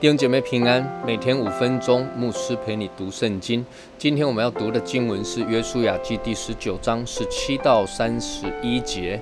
[0.00, 3.62] 弟兄姐妹平安，每天五分钟，牧师陪你读圣经。
[3.98, 9.20] 今天我们要读的经文是《约书亚记》第十九章十七到三十一节。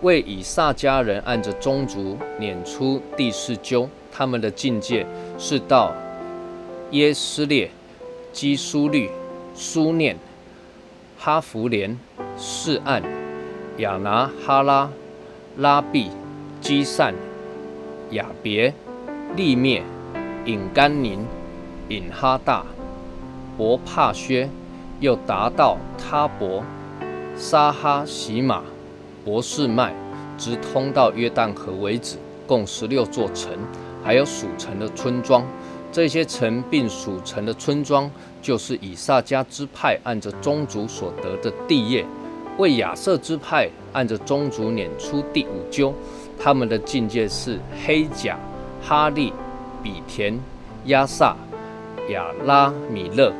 [0.00, 5.04] 为以撒家人按着宗族撵出第四纠，他们的境界
[5.36, 5.94] 是到
[6.92, 7.70] 耶斯列、
[8.32, 9.10] 基苏律、
[9.54, 10.16] 苏念、
[11.18, 12.00] 哈弗连、
[12.38, 13.02] 示暗、
[13.76, 14.90] 亚拿哈拉、
[15.58, 16.10] 拉毕、
[16.62, 17.12] 基善、
[18.12, 18.72] 亚别、
[19.36, 19.82] 利灭。
[20.48, 21.26] 引甘宁、
[21.90, 22.64] 引哈大、
[23.58, 24.48] 伯帕薛，
[24.98, 26.64] 又达到他伯、
[27.36, 28.62] 沙哈喜马、
[29.26, 29.92] 博士麦，
[30.38, 32.16] 直通到约旦河为止，
[32.46, 33.52] 共十六座城，
[34.02, 35.44] 还有属城的村庄。
[35.92, 38.10] 这些城并属城的村庄，
[38.40, 42.06] 就是以撒家支派按着宗族所得的地业。
[42.56, 45.92] 为亚瑟支派按着宗族撵出第五纠，
[46.38, 48.38] 他们的境界是黑甲、
[48.82, 49.30] 哈利。
[49.82, 50.38] 比田、
[50.86, 51.36] 亚萨、
[52.10, 53.32] 亚拉米勒、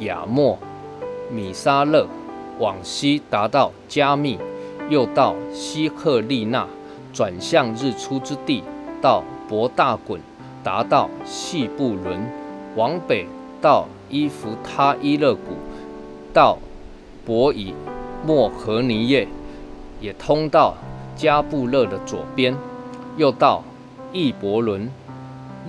[0.00, 0.58] 亚莫、
[1.30, 2.06] 米沙勒，
[2.58, 4.38] 往西达到加密，
[4.88, 6.66] 又到西克利纳，
[7.12, 8.62] 转向日出之地，
[9.00, 10.20] 到博大滚，
[10.62, 12.26] 达到细布伦，
[12.76, 13.26] 往北
[13.60, 15.54] 到伊弗他伊勒谷，
[16.32, 16.58] 到
[17.24, 17.74] 博以
[18.26, 19.28] 莫和尼叶，
[20.00, 20.74] 也通到
[21.16, 22.56] 加布勒的左边，
[23.16, 23.62] 又到
[24.12, 24.90] 易伯伦。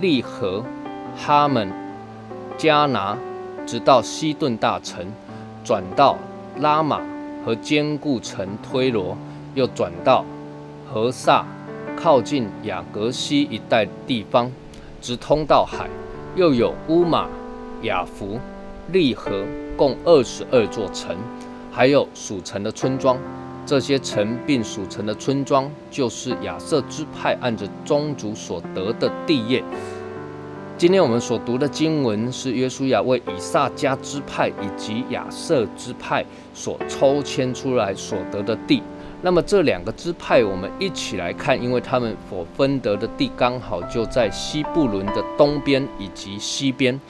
[0.00, 0.62] 利和、
[1.16, 1.72] 哈门、
[2.58, 3.16] 加拿，
[3.66, 5.06] 直到西顿大城，
[5.64, 6.18] 转到
[6.60, 7.00] 拉玛
[7.44, 9.16] 和坚固城推罗，
[9.54, 10.24] 又转到
[10.92, 11.46] 何萨，
[11.96, 14.52] 靠近雅各西一带地方，
[15.00, 15.88] 直通到海，
[16.34, 17.26] 又有乌马、
[17.82, 18.38] 雅弗、
[18.92, 19.44] 利和，
[19.78, 21.16] 共二十二座城，
[21.72, 23.16] 还有属城的村庄。
[23.66, 29.62] 这些城并属城的村庄，就是亚瑟支派按着宗族所得的地业。
[30.78, 36.24] 今天我们所读的经文是约书亚为以撒家支派以及亚瑟支派
[36.54, 38.80] 所抽签出来所得的地。
[39.22, 47.00] 那么这两个支派，我们一起来看，因为他们所分得的地刚好就在西布伦的东边以及西边。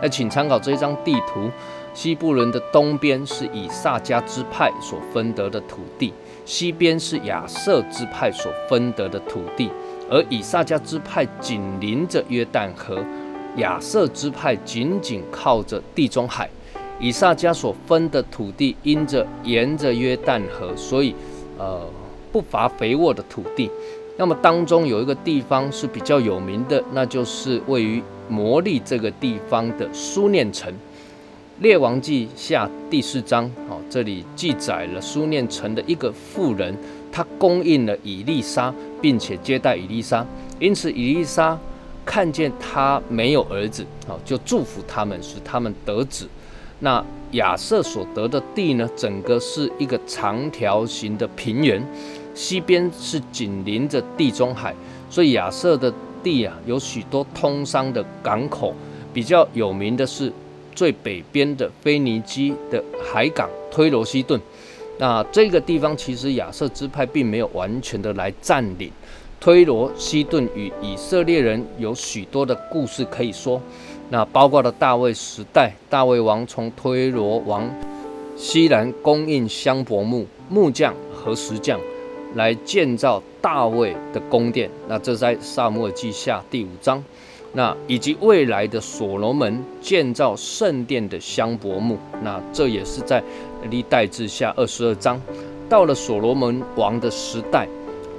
[0.00, 1.50] 那请参考这张地图。
[1.96, 6.12] 西部伦的东边是以撒迦支派所分得的土地，
[6.44, 9.70] 西边是亚瑟支派所分得的土地，
[10.10, 13.02] 而以撒迦支派紧邻着约旦河，
[13.56, 16.46] 亚瑟支派紧紧靠着地中海。
[17.00, 21.14] 以撒迦所分的土地因着沿着约旦河，所以
[21.56, 21.80] 呃
[22.30, 23.70] 不乏肥沃的土地。
[24.18, 30.70] 那么当中有一个地方是比较有名的，那就是位于摩利这个地方的苏念城。
[31.60, 36.76] 列王记下第四章，好，这里记载了苏念城的一个妇人，
[37.10, 40.26] 她供应了以利沙，并且接待以利沙，
[40.60, 41.58] 因此以利沙
[42.04, 46.28] 看见他没有儿子，好，就祝福他们，使他们得子。
[46.80, 47.02] 那
[47.32, 51.82] 亚瑟所得的地呢，整个是一个长条形的平原，
[52.34, 54.74] 西边是紧邻着地中海，
[55.08, 55.90] 所以亚瑟的
[56.22, 58.74] 地啊，有许多通商的港口，
[59.14, 60.30] 比较有名的是。
[60.76, 64.40] 最北边的腓尼基的海港推罗西顿，
[64.98, 68.92] 那这个地方其实亚瑟支派并没有完全的来占领。
[69.40, 73.60] 推罗西顿与以色列人有许多的故事可以说，
[74.10, 77.68] 那包括了大卫时代，大卫王从推罗王
[78.36, 81.80] 西兰供应香柏木木匠和石匠
[82.34, 87.02] 来建造大卫的宫殿，那这在萨母尔记下第五章。
[87.56, 93.24] 那以及未来的所罗门建造圣殿的香柏木，那这也是在
[93.70, 95.18] 历代志下二十二章。
[95.66, 97.66] 到了所罗门王的时代，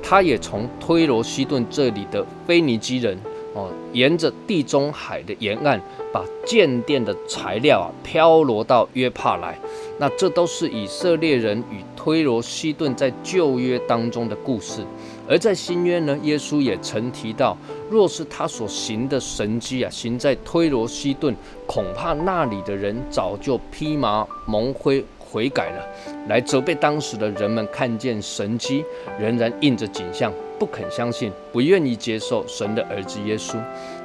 [0.01, 3.15] 他也从推罗西顿这里的腓尼基人
[3.53, 5.79] 哦，沿着地中海的沿岸，
[6.11, 9.55] 把建殿的材料啊飘罗到约帕来。
[9.99, 14.81] 那这都是以色列人与推罗西顿在旧约当中的故事。
[15.29, 17.57] 而在新约呢，耶稣也曾提到，
[17.89, 21.35] 若是他所行的神迹啊，行在推罗西顿，
[21.65, 25.85] 恐怕那里的人早就披麻蒙灰悔改了，
[26.29, 28.85] 来责备当时的人们看见神迹，
[29.19, 33.57] 仍然印着景象，不肯相信，不愿意接受神的儿子耶稣。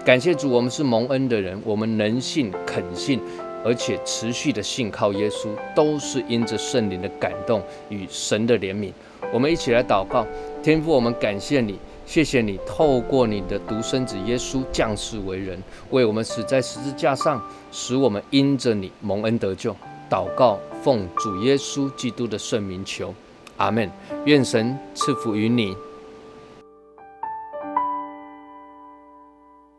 [0.05, 3.21] 感谢主，我们是蒙恩的人，我们能信、肯信，
[3.65, 8.91] 而且持续的信靠耶稣，都是因着圣灵的感动与神的怜悯。
[9.33, 10.27] 我们一起来祷告，
[10.63, 11.77] 天父，我们感谢你，
[12.07, 15.61] 谢谢你透过你的独生子耶稣降世为人，
[15.91, 17.43] 为我们死在十字架上，
[17.73, 19.75] 使我们因着你蒙恩得救。
[20.09, 23.13] 祷告，奉主耶稣基督的圣名求，
[23.57, 23.91] 阿门。
[24.25, 25.75] 愿神赐福于你。